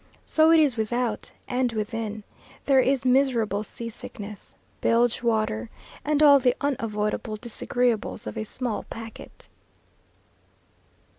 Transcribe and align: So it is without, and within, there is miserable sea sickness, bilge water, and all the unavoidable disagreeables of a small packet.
So 0.25 0.49
it 0.49 0.59
is 0.59 0.77
without, 0.77 1.31
and 1.47 1.71
within, 1.73 2.23
there 2.65 2.79
is 2.79 3.05
miserable 3.05 3.61
sea 3.61 3.87
sickness, 3.89 4.55
bilge 4.81 5.21
water, 5.21 5.69
and 6.03 6.23
all 6.23 6.39
the 6.39 6.55
unavoidable 6.59 7.35
disagreeables 7.37 8.25
of 8.25 8.35
a 8.35 8.43
small 8.43 8.81
packet. 8.85 9.47